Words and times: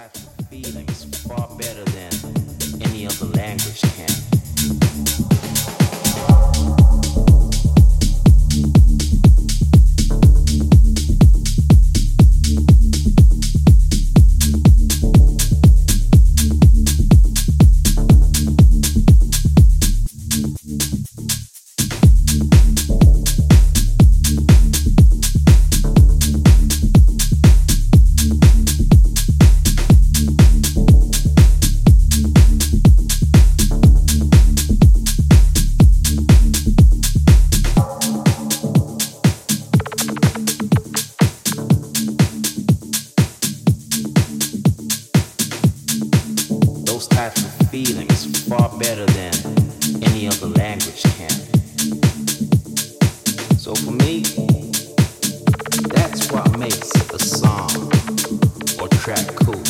have 0.00 0.12
feelings 0.48 1.04
far 1.26 1.46
better 1.58 1.84
than. 1.84 2.09
of 47.26 47.70
far 48.48 48.70
better 48.78 49.04
than 49.04 49.34
any 50.02 50.26
other 50.26 50.46
language 50.46 51.02
can. 51.02 51.28
So 53.58 53.74
for 53.74 53.90
me, 53.90 54.22
that's 55.88 56.32
what 56.32 56.58
makes 56.58 56.90
a 57.12 57.18
song 57.18 57.92
or 58.80 58.88
track 58.88 59.26
cool, 59.36 59.60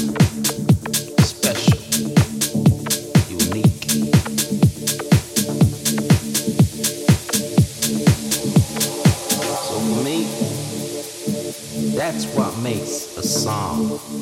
that's 11.96 12.26
what 12.36 12.56
makes 12.58 13.16
a 13.16 13.22
song 13.22 14.19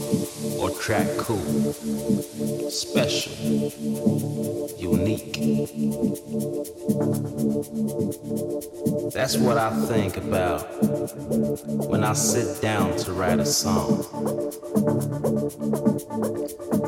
or 0.56 0.70
track 0.70 1.06
cool, 1.18 1.72
special, 2.70 3.32
unique. 4.78 5.34
That's 9.12 9.36
what 9.36 9.58
I 9.58 9.70
think 9.86 10.16
about 10.16 10.62
when 11.88 12.04
I 12.04 12.12
sit 12.12 12.62
down 12.62 12.96
to 12.98 13.12
write 13.12 13.40
a 13.40 13.46
song. 13.46 14.04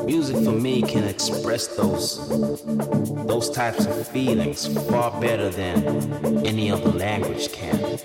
Music 0.05 0.37
for 0.43 0.51
me 0.51 0.81
can 0.81 1.03
express 1.03 1.67
those 1.67 2.27
those 3.27 3.49
types 3.49 3.85
of 3.85 4.07
feelings 4.07 4.67
far 4.89 5.11
better 5.21 5.49
than 5.49 6.45
any 6.45 6.71
other 6.71 6.91
language 6.91 7.51
can. 7.51 7.99